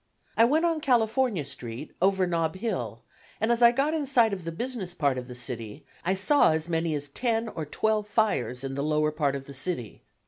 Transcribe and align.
I 0.35 0.45
went 0.45 0.65
on 0.65 0.81
California 0.81 1.45
Street, 1.45 1.93
over 2.01 2.25
Nob 2.25 2.55
Hill, 2.55 3.03
and 3.39 3.51
as 3.51 3.61
I 3.61 3.71
got 3.71 3.93
in 3.93 4.07
sight 4.07 4.33
of 4.33 4.45
the 4.45 4.51
business 4.51 4.95
part 4.95 5.15
of 5.15 5.27
the 5.27 5.35
city, 5.35 5.85
I 6.03 6.15
saw 6.15 6.53
as 6.53 6.67
many 6.67 6.95
as 6.95 7.07
ten 7.07 7.47
or 7.49 7.65
twelve 7.65 8.07
fires 8.07 8.63
in 8.63 8.73
the 8.73 8.81
lower 8.83 9.11
part 9.11 9.35
of 9.35 9.45
the 9.45 9.53
city. 9.53 10.01